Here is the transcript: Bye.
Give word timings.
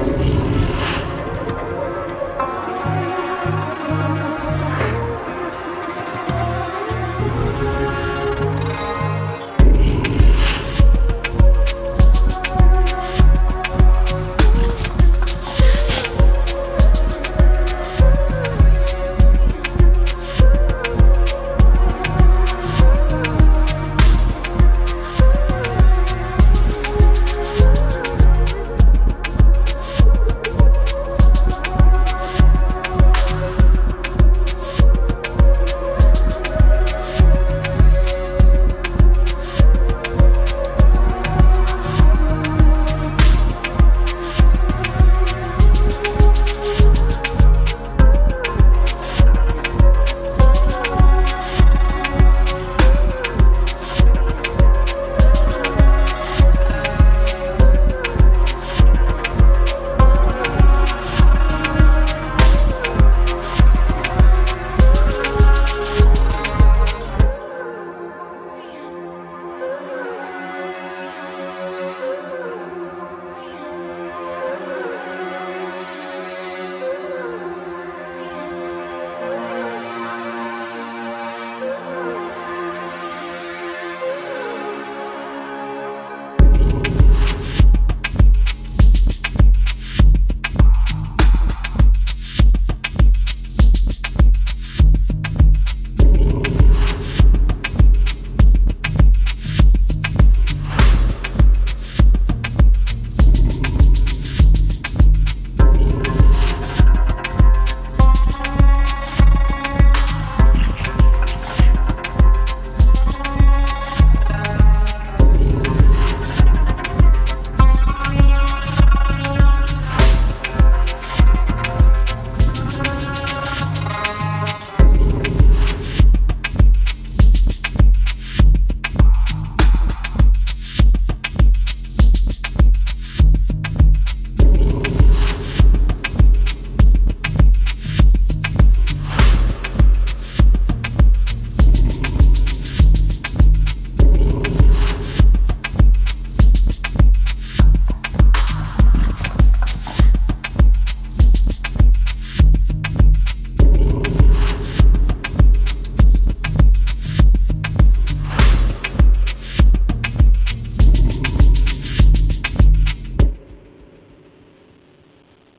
Bye. 0.00 0.39